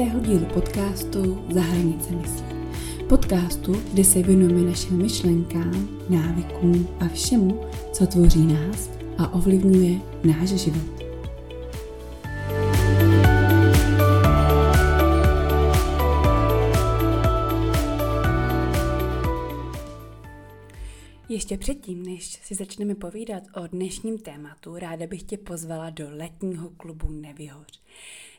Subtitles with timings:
[0.00, 2.46] čtvrtého dílu podcastu Za hranice mysli.
[3.08, 7.60] Podcastu, kde se věnujeme našim myšlenkám, návykům a všemu,
[7.92, 11.04] co tvoří nás a ovlivňuje náš život.
[21.28, 26.70] Ještě předtím, než si začneme povídat o dnešním tématu, ráda bych tě pozvala do letního
[26.70, 27.80] klubu Nevyhoř.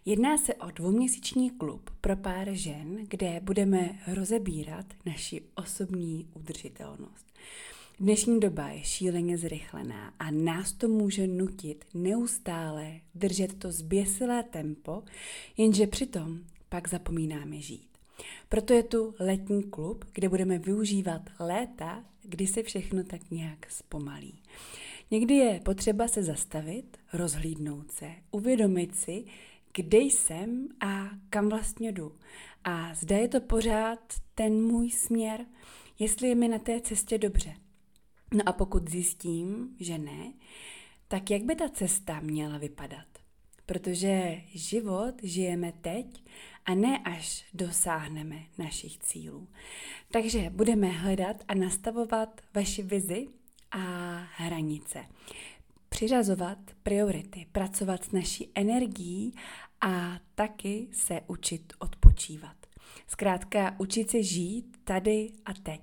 [0.05, 7.25] Jedná se o dvouměsíční klub pro pár žen, kde budeme rozebírat naši osobní udržitelnost.
[7.99, 15.03] Dnešní doba je šíleně zrychlená a nás to může nutit neustále držet to zběsilé tempo,
[15.57, 17.87] jenže přitom pak zapomínáme žít.
[18.49, 24.41] Proto je tu letní klub, kde budeme využívat léta, kdy se všechno tak nějak zpomalí.
[25.11, 29.25] Někdy je potřeba se zastavit, rozhlídnout se, uvědomit si,
[29.73, 32.15] kde jsem a kam vlastně jdu.
[32.63, 33.99] A zda je to pořád
[34.35, 35.45] ten můj směr,
[35.99, 37.53] jestli je mi na té cestě dobře.
[38.33, 40.33] No a pokud zjistím, že ne,
[41.07, 43.07] tak jak by ta cesta měla vypadat?
[43.65, 46.23] Protože život žijeme teď
[46.65, 49.47] a ne až dosáhneme našich cílů.
[50.11, 53.27] Takže budeme hledat a nastavovat vaši vizi
[53.71, 53.79] a
[54.35, 55.05] hranice.
[55.93, 59.35] Přiřazovat priority, pracovat s naší energií
[59.81, 62.55] a taky se učit odpočívat.
[63.07, 65.81] Zkrátka učit se žít tady a teď.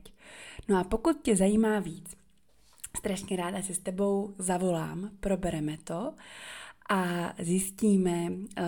[0.69, 2.17] No a pokud tě zajímá víc,
[2.97, 6.15] strašně ráda si s tebou zavolám, probereme to
[6.91, 8.63] a zjistíme, eh,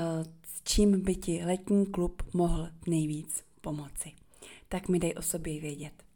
[0.47, 4.13] s čím by ti letní klub mohl nejvíc pomoci.
[4.69, 6.09] Tak mi dej o sobě vědět.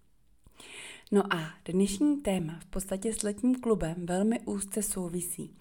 [1.12, 5.56] No a dnešní téma v podstatě s letním klubem velmi úzce souvisí,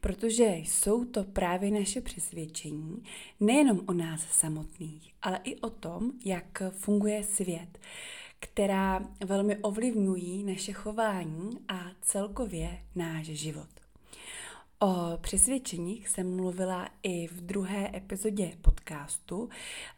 [0.00, 3.02] protože jsou to právě naše přesvědčení,
[3.40, 7.78] nejenom o nás samotných, ale i o tom, jak funguje svět,
[8.38, 13.77] která velmi ovlivňují naše chování a celkově náš život.
[14.80, 19.48] O přesvědčeních jsem mluvila i v druhé epizodě podcastu,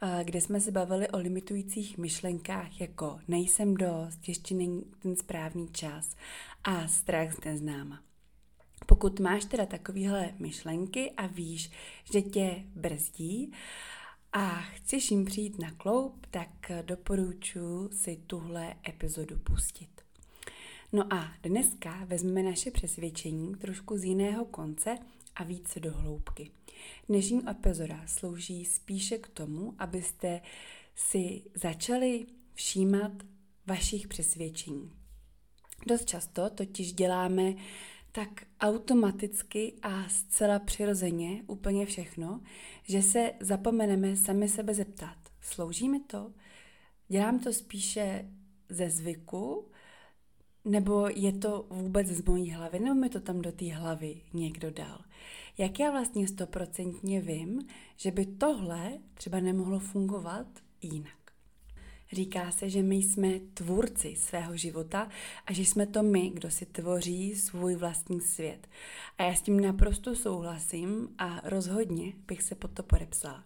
[0.02, 5.68] eh, kde jsme se bavili o limitujících myšlenkách jako nejsem dost, ještě není ten správný
[5.68, 6.16] čas
[6.64, 8.02] a strach z neznáma.
[8.86, 11.70] Pokud máš teda takovéhle myšlenky a víš,
[12.12, 13.52] že tě brzdí
[14.32, 19.99] a chceš jim přijít na kloup, tak doporučuji si tuhle epizodu pustit.
[20.92, 24.98] No a dneska vezmeme naše přesvědčení trošku z jiného konce
[25.34, 26.50] a více do hloubky.
[27.08, 30.40] Dnešní epizoda slouží spíše k tomu, abyste
[30.94, 33.12] si začali všímat
[33.66, 34.92] vašich přesvědčení.
[35.86, 37.54] Dost často totiž děláme
[38.12, 42.40] tak automaticky a zcela přirozeně úplně všechno,
[42.82, 45.16] že se zapomeneme sami sebe zeptat.
[45.40, 46.32] Slouží mi to?
[47.08, 48.30] Dělám to spíše
[48.68, 49.70] ze zvyku,
[50.64, 54.70] nebo je to vůbec z mojí hlavy, nebo mi to tam do té hlavy někdo
[54.70, 54.98] dal?
[55.58, 57.66] Jak já vlastně stoprocentně vím,
[57.96, 60.46] že by tohle třeba nemohlo fungovat
[60.82, 61.20] jinak?
[62.12, 65.08] Říká se, že my jsme tvůrci svého života
[65.46, 68.68] a že jsme to my, kdo si tvoří svůj vlastní svět.
[69.18, 73.44] A já s tím naprosto souhlasím a rozhodně bych se pod to podepsala.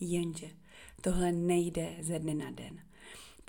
[0.00, 0.46] Jenže
[1.00, 2.80] tohle nejde ze dne na den.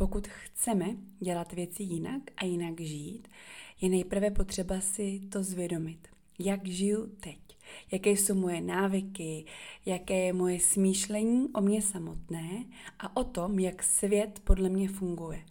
[0.03, 0.85] Pokud chceme
[1.19, 3.27] dělat věci jinak a jinak žít,
[3.81, 6.07] je nejprve potřeba si to zvědomit.
[6.39, 7.39] Jak žiju teď?
[7.91, 9.45] Jaké jsou moje návyky?
[9.85, 12.65] Jaké je moje smýšlení o mě samotné
[12.99, 15.45] a o tom, jak svět podle mě funguje.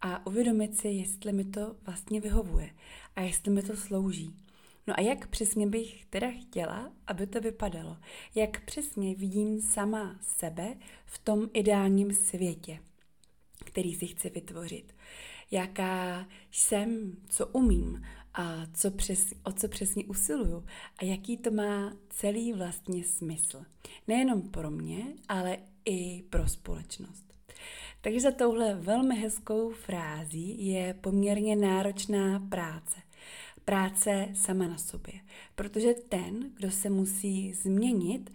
[0.00, 2.70] A uvědomit si, jestli mi to vlastně vyhovuje
[3.16, 4.36] a jestli mi to slouží.
[4.86, 7.96] No a jak přesně bych teda chtěla, aby to vypadalo?
[8.34, 10.74] Jak přesně vidím sama sebe
[11.06, 12.78] v tom ideálním světě?
[13.72, 14.94] Který si chci vytvořit.
[15.50, 18.02] Jaká jsem, co umím
[18.34, 20.64] a co přes, o co přesně usiluju
[20.98, 23.64] a jaký to má celý vlastně smysl.
[24.08, 27.24] Nejenom pro mě, ale i pro společnost.
[28.00, 32.96] Takže za touhle velmi hezkou frází je poměrně náročná práce.
[33.64, 35.14] Práce sama na sobě.
[35.54, 38.32] Protože ten, kdo se musí změnit,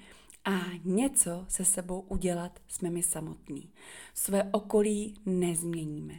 [0.47, 3.69] a něco se sebou udělat jsme my samotní.
[4.13, 6.13] Své okolí nezměníme,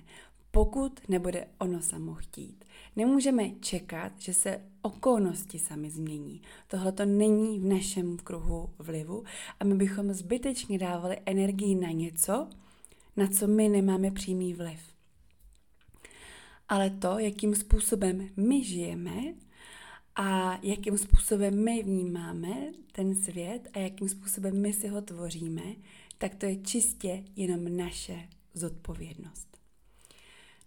[0.51, 2.65] pokud nebude ono samo chtít.
[2.97, 6.43] Nemůžeme čekat, že se okolnosti sami změní.
[6.67, 9.25] Tohle to není v našem kruhu vlivu
[9.61, 12.49] a my bychom zbytečně dávali energii na něco,
[13.17, 14.81] na co my nemáme přímý vliv.
[16.69, 19.35] Ale to, jakým způsobem my žijeme,
[20.21, 25.63] a jakým způsobem my vnímáme ten svět a jakým způsobem my si ho tvoříme,
[26.19, 29.59] tak to je čistě jenom naše zodpovědnost.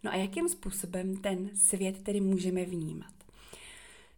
[0.04, 3.14] No a jakým způsobem ten svět tedy můžeme vnímat?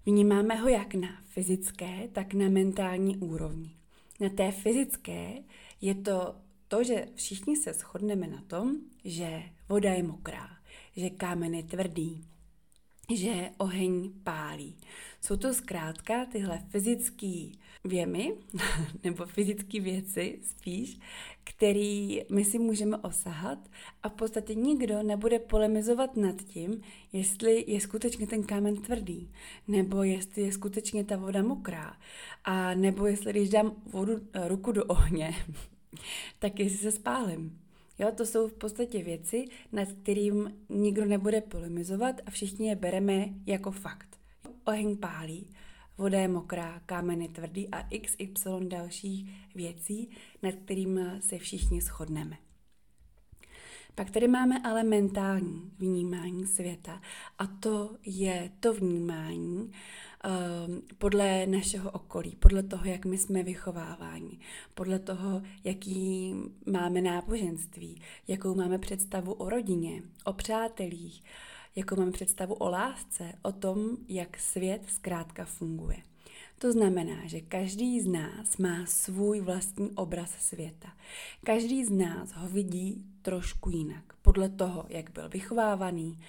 [0.06, 3.76] Vnímáme ho jak na fyzické, tak na mentální úrovni.
[4.20, 5.34] Na té fyzické
[5.82, 6.36] je to
[6.68, 8.76] to, že všichni se shodneme na tom,
[9.06, 10.50] že voda je mokrá,
[10.96, 12.26] že kámen je tvrdý,
[13.18, 14.76] že oheň pálí.
[15.22, 17.46] Jsou to zkrátka tyhle fyzické
[17.84, 18.34] věmy,
[19.04, 21.00] nebo fyzické věci spíš,
[21.44, 23.60] který my si můžeme osahat
[24.04, 26.82] a v podstatě nikdo nebude polemizovat nad tím,
[27.14, 29.32] jestli je skutečně ten kámen tvrdý,
[29.68, 31.98] nebo jestli je skutečně ta voda mokrá,
[32.44, 34.14] a nebo jestli když dám vodu,
[34.48, 35.36] ruku do ohně,
[36.40, 37.63] tak jestli se spálím.
[38.00, 43.26] Jo, to jsou v podstatě věci, nad kterým nikdo nebude polemizovat a všichni je bereme
[43.46, 44.20] jako fakt.
[44.66, 45.48] Oheň pálí,
[45.98, 48.34] voda je mokrá, kámen je tvrdý a xy
[48.68, 50.10] dalších věcí,
[50.44, 52.38] nad kterým se všichni shodneme.
[53.96, 57.02] Pak tady máme ale mentální vnímání světa
[57.38, 59.72] a to je to vnímání,
[60.98, 64.40] podle našeho okolí, podle toho, jak my jsme vychováváni,
[64.74, 66.34] podle toho, jaký
[66.66, 71.24] máme náboženství, jakou máme představu o rodině, o přátelích,
[71.76, 75.98] jakou máme představu o lásce, o tom, jak svět zkrátka funguje.
[76.60, 80.94] To znamená, že každý z nás má svůj vlastní obraz světa.
[81.44, 86.20] Každý z nás ho vidí trošku jinak, podle toho, jak byl vychovávaný,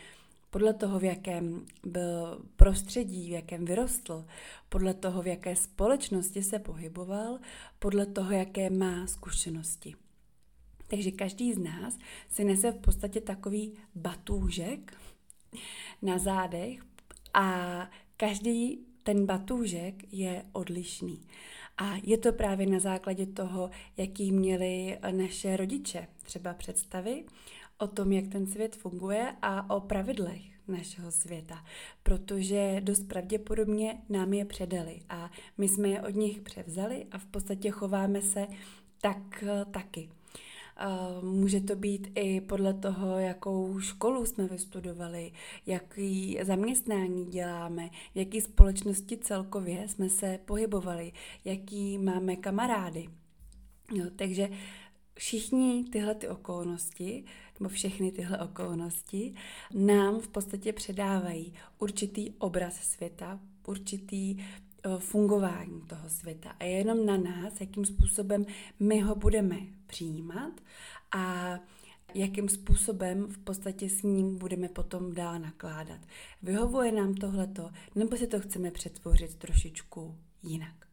[0.54, 4.24] podle toho, v jakém byl prostředí, v jakém vyrostl,
[4.68, 7.38] podle toho, v jaké společnosti se pohyboval,
[7.78, 9.94] podle toho, jaké má zkušenosti.
[10.86, 11.98] Takže každý z nás
[12.28, 14.96] si nese v podstatě takový batůžek
[16.02, 16.80] na zádech
[17.34, 21.20] a každý ten batůžek je odlišný.
[21.76, 27.24] A je to právě na základě toho, jaký měli naše rodiče třeba představy
[27.78, 31.64] o tom, jak ten svět funguje a o pravidlech našeho světa,
[32.02, 37.26] protože dost pravděpodobně nám je předali a my jsme je od nich převzali a v
[37.26, 38.46] podstatě chováme se
[39.00, 40.08] tak taky.
[41.22, 45.32] Může to být i podle toho, jakou školu jsme vystudovali,
[45.66, 51.12] jaký zaměstnání děláme, jaký společnosti celkově jsme se pohybovali,
[51.44, 53.08] jaký máme kamarády.
[53.98, 54.48] No, takže
[55.14, 57.24] všichni tyhle ty okolnosti,
[57.60, 59.34] nebo všechny tyhle okolnosti,
[59.74, 64.36] nám v podstatě předávají určitý obraz světa, určitý
[64.98, 66.56] fungování toho světa.
[66.60, 68.46] A je jenom na nás, jakým způsobem
[68.80, 69.56] my ho budeme
[69.86, 70.52] přijímat
[71.16, 71.54] a
[72.14, 76.00] jakým způsobem v podstatě s ním budeme potom dál nakládat.
[76.42, 80.83] Vyhovuje nám tohleto, nebo si to chceme přetvořit trošičku jinak.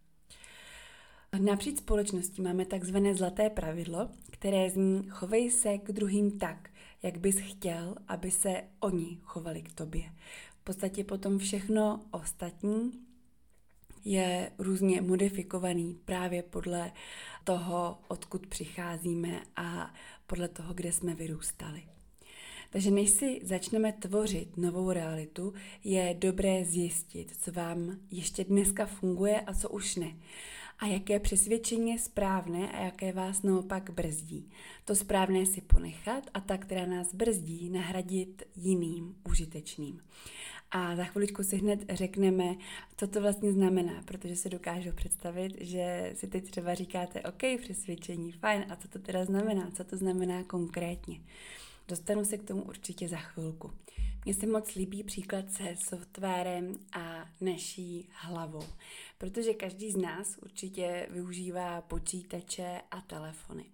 [1.39, 6.69] Napříč společností máme takzvané zlaté pravidlo, které zní chovej se k druhým tak,
[7.04, 10.04] jak bys chtěl, aby se oni chovali k tobě.
[10.62, 12.92] V podstatě potom všechno ostatní
[14.06, 16.92] je různě modifikovaný právě podle
[17.44, 19.94] toho, odkud přicházíme a
[20.27, 21.84] podle toho, kde jsme vyrůstali.
[22.69, 25.54] Takže než si začneme tvořit novou realitu,
[25.84, 30.13] je dobré zjistit, co vám ještě dneska funguje a co už ne
[30.82, 34.52] a jaké přesvědčení je správné a jaké vás naopak brzdí.
[34.86, 40.02] To správné si ponechat a ta, která nás brzdí, nahradit jiným užitečným.
[40.72, 42.56] A za chviličku si hned řekneme,
[42.98, 48.32] co to vlastně znamená, protože se dokážu představit, že si teď třeba říkáte, OK, přesvědčení,
[48.32, 51.22] fajn, a co to teda znamená, co to znamená konkrétně.
[51.88, 53.72] Dostanu se k tomu určitě za chvilku.
[54.26, 58.64] Mně se moc líbí příklad se softwarem a naší hlavou,
[59.22, 63.66] protože každý z nás určitě využívá počítače a telefony.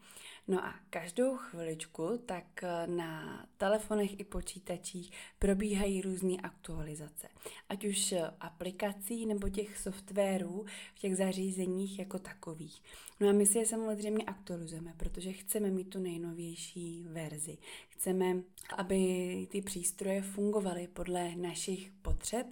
[0.48, 7.28] No a každou chviličku tak eh, na telefonech i počítačích probíhají různé aktualizace.
[7.70, 12.84] Ať už eh, aplikací nebo těch softwarů v těch zařízeních jako takových.
[13.20, 17.58] No a my si je samozřejmě aktualizujeme, protože chceme mít tu nejnovější verzi.
[17.90, 18.38] Chceme,
[18.78, 22.48] aby ty přístroje fungovaly podle našich potřeb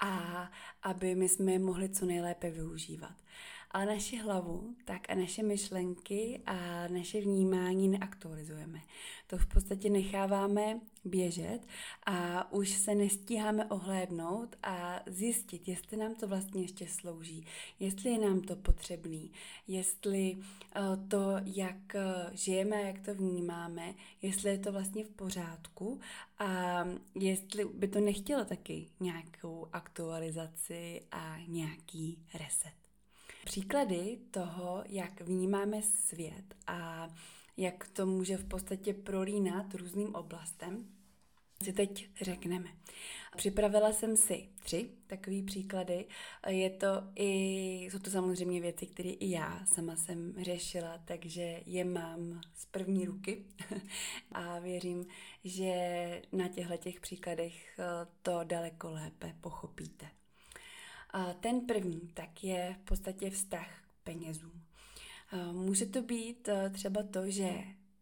[0.00, 0.50] a
[0.82, 3.14] aby my jsme je mohli co nejlépe využívat
[3.76, 8.80] ale naši hlavu, tak a naše myšlenky a naše vnímání neaktualizujeme.
[9.26, 11.58] To v podstatě necháváme běžet
[12.06, 17.46] a už se nestíháme ohlédnout a zjistit, jestli nám to vlastně ještě slouží,
[17.80, 19.30] jestli je nám to potřebný,
[19.68, 25.10] jestli eh, to, jak eh, žijeme a jak to vnímáme, jestli je to vlastně v
[25.10, 26.00] pořádku
[26.38, 32.85] a jestli by to nechtělo taky nějakou aktualizaci a nějaký reset.
[33.46, 37.08] Příklady toho, jak vnímáme svět a
[37.56, 40.86] jak to může v podstatě prolínat různým oblastem,
[41.62, 42.68] si teď řekneme.
[43.36, 46.06] Připravila jsem si tři takové příklady.
[46.48, 47.28] Je to i,
[47.90, 53.04] jsou to samozřejmě věci, které i já sama jsem řešila, takže je mám z první
[53.04, 53.44] ruky
[54.32, 55.06] a věřím,
[55.44, 60.15] že na těchto těch příkladech eh, to daleko lépe pochopíte.
[61.46, 64.62] Ten první tak je v podstatě vztah k penězům.
[65.32, 67.50] Eh, může to být eh, třeba to, že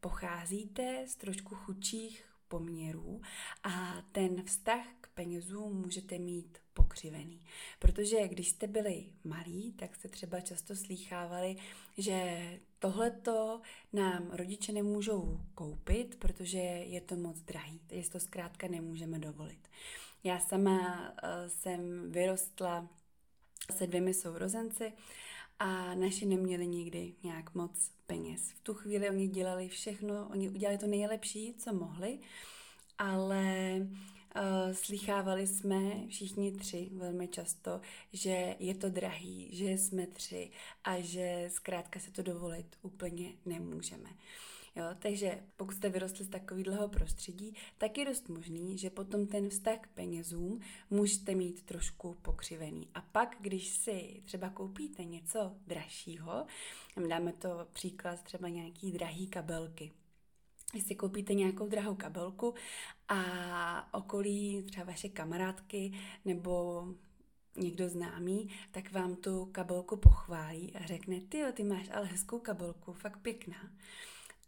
[0.00, 3.20] pocházíte z trošku chudších poměrů
[3.62, 7.40] a ten vztah k penězům můžete mít pokřivený.
[7.78, 11.56] Protože když jste byli malí, tak jste třeba často slýchávali,
[11.98, 12.40] že
[12.78, 13.60] tohleto
[13.92, 19.68] nám rodiče nemůžou koupit, protože je to moc drahý, takže to zkrátka nemůžeme dovolit.
[20.24, 22.88] Já sama uh, jsem vyrostla
[23.72, 24.92] se dvěmi sourozenci
[25.58, 28.50] a naši neměli nikdy nějak moc peněz.
[28.50, 32.18] V tu chvíli oni dělali všechno, oni udělali to nejlepší, co mohli,
[32.98, 37.80] ale uh, slychávali jsme všichni tři velmi často,
[38.12, 40.50] že je to drahý, že jsme tři
[40.84, 44.10] a že zkrátka se to dovolit úplně nemůžeme.
[44.76, 49.48] Jo, takže pokud jste vyrostli z takového prostředí, tak je dost možný, že potom ten
[49.48, 52.88] vztah k penězům můžete mít trošku pokřivený.
[52.94, 56.46] A pak, když si třeba koupíte něco dražšího,
[57.08, 59.92] dáme to příklad třeba nějaký drahý kabelky,
[60.72, 62.54] když si koupíte nějakou drahou kabelku
[63.08, 65.92] a okolí třeba vaše kamarádky
[66.24, 66.84] nebo
[67.56, 72.92] někdo známý, tak vám tu kabelku pochválí a řekne, ty ty máš ale hezkou kabelku,
[72.92, 73.70] fakt pěkná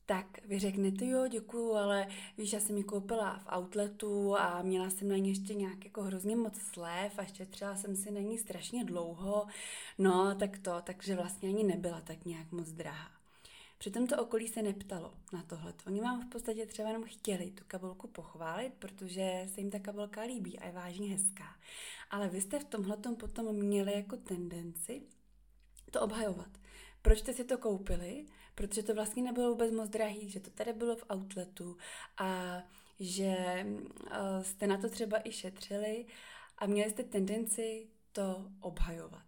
[0.06, 2.06] tak vy řeknete, jo, děkuju, ale
[2.38, 6.02] víš, já jsem ji koupila v outletu a měla jsem na ní ještě nějak jako
[6.02, 9.46] hrozně moc slev a šetřila jsem si na ní strašně dlouho,
[9.98, 13.10] no tak to, takže vlastně ani nebyla tak nějak moc drahá.
[13.78, 15.74] Přitom to okolí se neptalo na tohle.
[15.86, 20.22] Oni vám v podstatě třeba jenom chtěli tu kabelku pochválit, protože se jim ta kabelka
[20.22, 21.56] líbí a je vážně hezká.
[22.10, 25.02] Ale vy jste v tomhle potom měli jako tendenci
[25.90, 26.48] to obhajovat.
[27.02, 28.26] Proč jste si to koupili?
[28.56, 31.76] Protože to vlastně nebylo vůbec moc drahý, že to tady bylo v outletu
[32.18, 32.62] a
[33.00, 36.06] že uh, jste na to třeba i šetřili
[36.58, 39.22] a měli jste tendenci to obhajovat.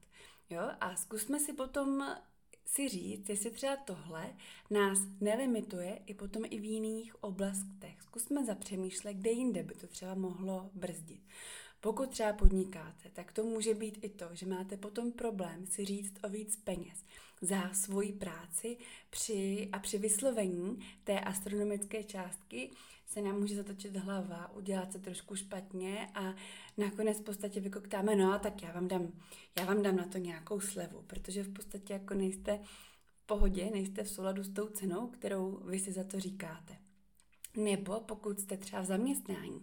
[0.50, 0.61] Jo?
[0.80, 2.16] A zkusme si potom
[2.64, 4.35] si říct, jestli třeba tohle
[4.70, 8.02] nás nelimituje i potom i v jiných oblastech.
[8.02, 11.23] Zkusme zapřemýšlet, kde jinde by to třeba mohlo brzdit.
[11.80, 16.14] Pokud třeba podnikáte, tak to může být i to, že máte potom problém si říct
[16.25, 17.04] o víc peněz
[17.40, 18.76] za svoji práci
[19.11, 22.71] při, a při vyslovení té astronomické částky
[23.07, 26.35] se nám může zatočit hlava, udělat se trošku špatně a
[26.76, 29.12] nakonec v podstatě vykoktáme, no a tak já vám dám,
[29.59, 32.61] já vám dám na to nějakou slevu, protože v podstatě jako nejste
[33.04, 36.76] v pohodě, nejste v souladu s tou cenou, kterou vy si za to říkáte.
[37.57, 39.62] Nebo pokud jste třeba v zaměstnání,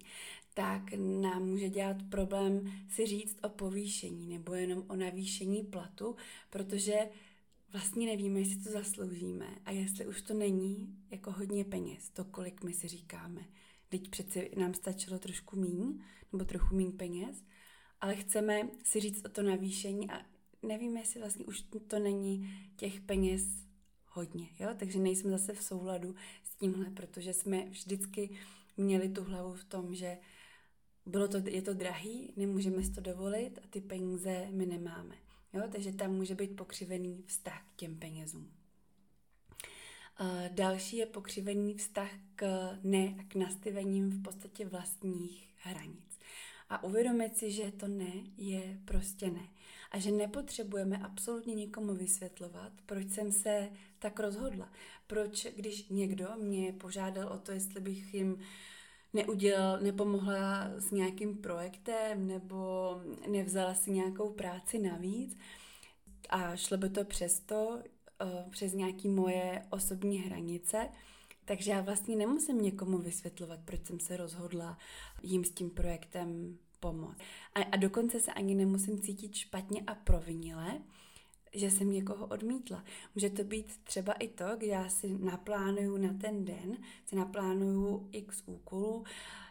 [0.54, 6.16] tak nám může dělat problém si říct o povýšení nebo jenom o navýšení platu,
[6.50, 6.96] protože
[7.76, 12.64] vlastně nevíme, jestli to zasloužíme a jestli už to není jako hodně peněz, to, kolik
[12.64, 13.46] my si říkáme.
[13.90, 17.44] Teď přeci nám stačilo trošku míň, nebo trochu míň peněz,
[18.02, 20.26] ale chceme si říct o to navýšení a
[20.64, 23.44] nevíme, jestli vlastně už to není těch peněz
[24.08, 24.70] hodně, jo?
[24.78, 28.30] takže nejsme zase v souladu s tímhle, protože jsme vždycky
[28.78, 30.18] měli tu hlavu v tom, že
[31.06, 35.25] bylo to, je to drahý, nemůžeme si to dovolit a ty peníze my nemáme.
[35.56, 35.64] Jo?
[35.72, 38.52] Takže tam může být pokřivený vztah k těm penězům.
[40.50, 46.20] Další je pokřivený vztah k ne a k nastavením v podstatě vlastních hranic.
[46.70, 49.50] A uvědomit si, že to ne je prostě ne.
[49.92, 53.70] A že nepotřebujeme absolutně nikomu vysvětlovat, proč jsem se
[54.00, 54.72] tak rozhodla.
[55.08, 58.40] Proč, když někdo mě požádal o to, jestli bych jim uh,
[59.16, 62.56] neudělal, nepomohla s nějakým projektem nebo
[63.28, 65.38] nevzala si nějakou práci navíc.
[66.30, 70.90] A šlo by to přesto uh, přes nějaké moje osobní hranice,
[71.46, 74.78] takže já vlastně nemusím někomu vysvětlovat, proč jsem se rozhodla
[75.24, 77.18] jim s tím projektem pomoct.
[77.56, 80.82] A, a dokonce se ani nemusím cítit špatně a provinile,
[81.56, 82.84] že jsem někoho odmítla.
[83.16, 88.10] Může to být třeba i to, kdy já si naplánuju na ten den, si naplánuju
[88.12, 89.04] x úkolů,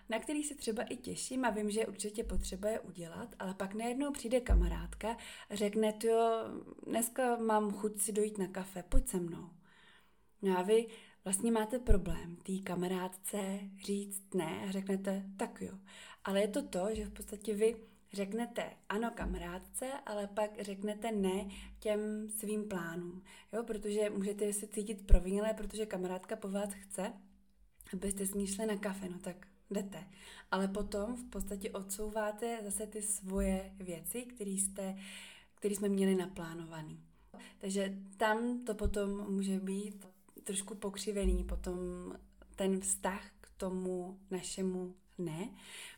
[0.09, 3.75] na který se třeba i těším a vím, že určitě potřeba je udělat, ale pak
[3.75, 5.17] najednou přijde kamarádka
[5.51, 6.45] a řekne, jo,
[6.87, 9.51] dneska mám chuť si dojít na kafe, pojď se mnou.
[10.43, 10.87] No a vy
[11.25, 15.79] vlastně máte problém té kamarádce říct ne a řeknete, tak jo.
[16.25, 17.77] Ale je to to, že v podstatě vy
[18.15, 23.23] řeknete ano kamarádce, ale pak řeknete ne těm svým plánům.
[23.53, 27.13] Jo, protože můžete se cítit provinilé, protože kamarádka po vás chce,
[27.93, 30.05] abyste s ní šli na kafe, no tak jdete.
[30.51, 34.97] Ale potom v podstatě odsouváte zase ty svoje věci, které jste,
[35.55, 37.01] které jsme měli naplánovaný.
[37.59, 40.07] Takže tam to potom může být
[40.45, 41.77] trošku pokřivený, potom
[42.57, 45.49] ten vztah k tomu našemu ne,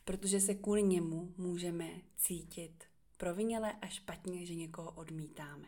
[0.05, 2.83] protože se kvůli němu můžeme cítit
[3.17, 5.67] proviněle a špatně, že někoho odmítáme.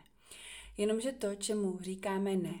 [0.76, 2.54] Jenomže to, čemu říkáme ne,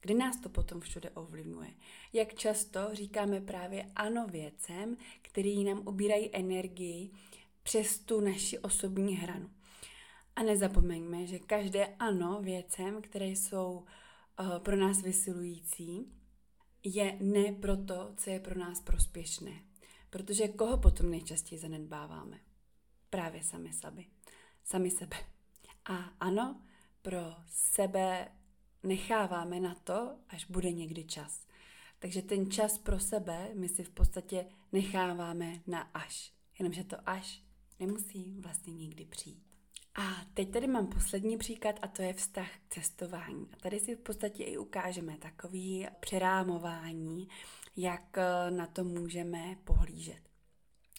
[0.00, 1.70] kdy nás to potom všude ovlivňuje.
[2.12, 7.10] Jak často říkáme právě ano věcem, který nám ubírají energii
[7.62, 9.50] přes tu naši osobní hranu.
[10.36, 13.84] A nezapomeňme, že každé ano věcem, které jsou
[14.40, 16.12] uh, pro nás vysilující,
[16.84, 19.52] je ne pro to, co je pro nás prospěšné.
[20.12, 22.40] Protože koho potom nejčastěji zanedbáváme?
[23.10, 24.02] Právě sami sebe.
[24.64, 25.16] Sami sebe.
[25.84, 26.60] A ano,
[27.02, 28.28] pro sebe
[28.82, 31.46] necháváme na to, až bude někdy čas.
[31.98, 36.32] Takže ten čas pro sebe my si v podstatě necháváme na až.
[36.58, 37.42] Jenomže to až
[37.80, 39.46] nemusí vlastně nikdy přijít.
[39.94, 40.02] A
[40.34, 43.48] teď tady mám poslední příklad a to je vztah k cestování.
[43.52, 47.28] A tady si v podstatě i ukážeme takový přerámování,
[47.76, 50.20] jak eh, na to můžeme pohlížet.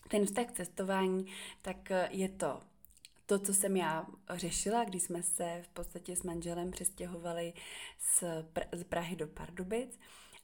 [0.10, 1.25] Ten vztah k cestování,
[1.62, 2.62] tak eh, je to
[3.25, 7.53] to, co jsem já řešila, když jsme se v podstatě s manželem přestěhovali
[8.00, 10.00] z, Pr- z Prahy do Pardubic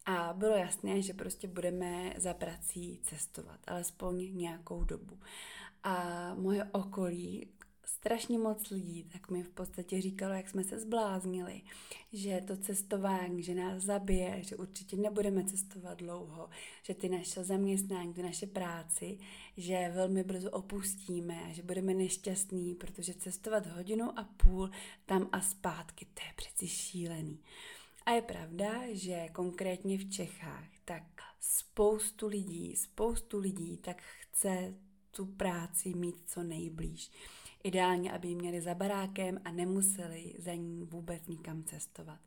[0.05, 5.19] a bylo jasné, že prostě budeme za prací cestovat, alespoň nějakou dobu.
[5.83, 7.47] A moje okolí
[7.99, 11.61] strašně moc lidí, tak mi v podstatě říkalo, jak jsme se zbláznili,
[12.13, 16.49] že to cestování, že nás zabije, že určitě nebudeme cestovat dlouho,
[16.83, 19.17] že ty naše zaměstnání, ty naše práci,
[19.57, 24.69] že velmi brzo opustíme, že budeme nešťastní, protože cestovat hodinu a půl
[25.05, 27.39] tam a zpátky, to je přeci šílený.
[28.05, 31.03] A je pravda, že konkrétně v Čechách tak
[31.39, 34.73] spoustu lidí, spoustu lidí tak chce
[35.11, 37.11] tu práci mít co nejblíž.
[37.63, 42.19] Ideálně, aby ji měli za barákem a nemuseli za ní vůbec nikam cestovat.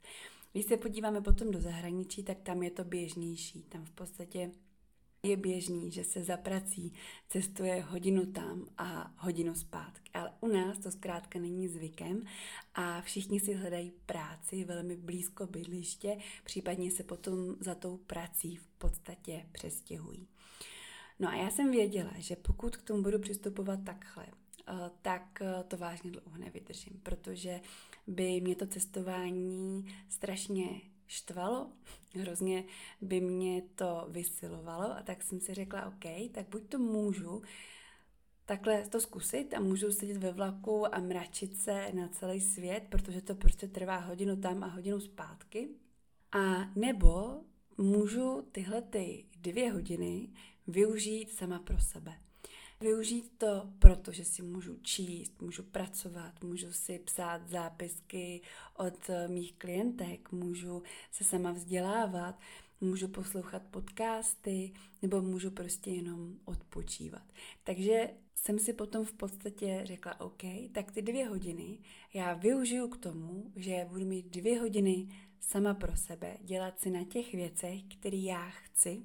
[0.53, 3.63] Když se podíváme potom do zahraničí, tak tam je to běžnější.
[3.63, 4.51] Tam v podstatě
[5.23, 6.93] je běžný, že se za prací
[7.29, 10.11] cestuje hodinu tam a hodinu zpátky.
[10.15, 12.23] Ale u nás to zkrátka není zvykem
[12.75, 18.67] a všichni si hledají práci velmi blízko bydliště, případně se potom za tou prací v
[18.67, 20.29] podstatě přestěhují.
[21.19, 24.27] No a já jsem věděla, že pokud k tomu budu přistupovat takhle,
[25.03, 27.61] tak eh, to vážně dlouho nevydržím, protože
[28.07, 31.73] by mě to cestování strašně štvalo,
[32.15, 32.65] hrozně
[33.01, 37.43] by mě to vysilovalo a tak jsem si řekla, OK, tak buď to můžu
[38.47, 43.23] takhle to zkusit a můžu sedět ve vlaku a mračit se na celý svět, protože
[43.23, 45.69] to prostě trvá hodinu tam a hodinu zpátky.
[46.33, 47.41] A nebo
[47.79, 50.29] můžu tyhle ty dvě hodiny
[50.67, 52.13] využít sama pro sebe.
[52.83, 58.41] Využít to, protože si můžu číst, můžu pracovat, můžu si psát zápisky
[58.77, 62.41] od eh, mých klientek, můžu se sama vzdělávat,
[62.81, 67.23] můžu poslouchat podcasty nebo můžu prostě jenom odpočívat.
[67.65, 70.43] Takže jsem si potom v podstatě řekla, OK,
[70.73, 71.79] tak ty dvě hodiny
[72.15, 75.09] já využiju k tomu, že budu mít dvě hodiny
[75.41, 79.03] sama pro sebe, dělat si na těch věcech, které já chci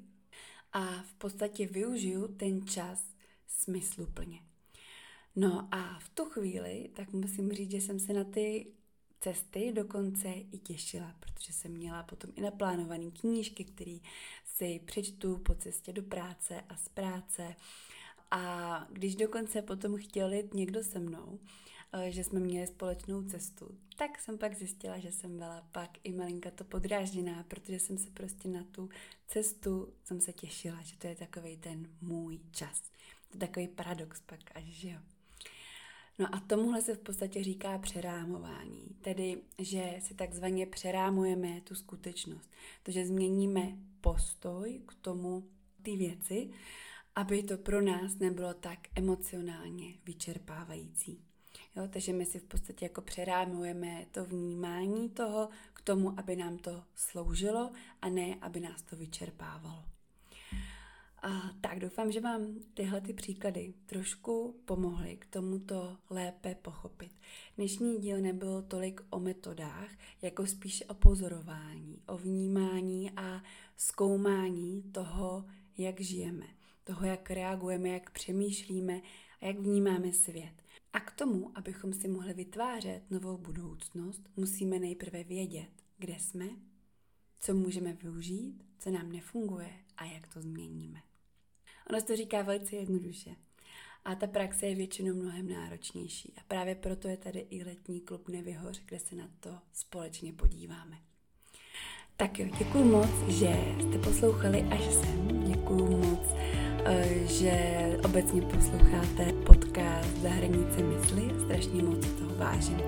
[0.74, 3.17] a v podstatě využiju ten čas
[3.48, 4.40] smysluplně.
[5.36, 8.68] No a v tu chvíli, tak musím říct, že jsem se na ty
[9.20, 13.98] cesty dokonce i těšila, protože jsem měla potom i naplánované knížky, které
[14.46, 17.56] si přečtu po cestě do práce a z práce.
[18.32, 21.40] A když dokonce potom chtěl jít někdo se mnou,
[21.94, 26.14] eh, že jsme měli společnou cestu, tak jsem pak zjistila, že jsem byla pak i
[26.14, 28.90] malinka to podrážděná, protože jsem se prostě na tu
[29.28, 32.84] cestu jsem se těšila, že to je takový ten můj čas.
[33.28, 35.00] To je takový paradox pak až, že jo.
[36.20, 42.52] No a tomuhle se v podstatě říká přerámování, tedy že si takzvaně přerámujeme tu skutečnost.
[42.84, 45.44] To, že změníme postoj k tomu,
[45.82, 46.50] ty věci,
[47.16, 51.22] aby to pro nás nebylo tak emocionálně vyčerpávající.
[51.76, 56.58] Jo, takže my si v podstatě jako přerámujeme to vnímání toho k tomu, aby nám
[56.58, 59.97] to sloužilo a ne, aby nás to vyčerpávalo.
[61.22, 67.12] A tak doufám, že vám tyhle ty příklady trošku pomohly k tomuto lépe pochopit.
[67.56, 73.44] Dnešní díl nebyl tolik o metodách, jako spíše o pozorování, o vnímání a
[73.78, 75.46] zkoumání toho,
[75.78, 76.46] jak žijeme,
[76.84, 79.02] toho, jak reagujeme, jak přemýšlíme
[79.42, 80.64] a jak vnímáme svět.
[80.94, 86.46] A k tomu, abychom si mohli vytvářet novou budoucnost, musíme nejprve vědět, kde jsme,
[87.40, 91.07] co můžeme využít, co nám nefunguje a jak to změníme.
[91.90, 93.36] Ono se to říká velice jednoduše.
[94.06, 96.34] A ta praxe je většinou mnohem náročnější.
[96.38, 100.98] A právě proto je tady i letní klub Nevyhoř, kde se na to společně podíváme.
[102.18, 105.44] Tak jo, děkuji moc, že jste poslouchali až sem.
[105.44, 106.20] Děkuji moc,
[106.86, 107.52] eh, že
[108.06, 111.40] obecně posloucháte podcast Za hranice mysli.
[111.46, 112.82] Strašně moc toho vážím.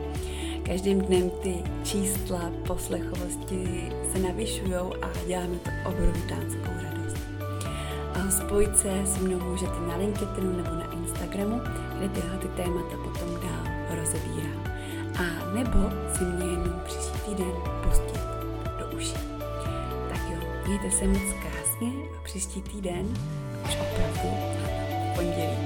[0.65, 6.88] Každým dnem ty čísla poslechovosti se navyšují a děláme to obrovitánskou radost.
[8.29, 11.61] Spojit se s mnou můžete na LinkedInu nebo na Instagramu,
[11.97, 14.63] kde tyhle ty témata potom dál rozebírám.
[15.19, 17.51] A nebo si mě jenom příští týden
[17.83, 18.21] pustit
[18.79, 19.13] do uší.
[20.09, 20.37] Tak jo,
[20.67, 21.87] mějte se moc krásně
[22.17, 23.05] a příští týden
[23.65, 24.29] už opravdu
[25.15, 25.59] pondělí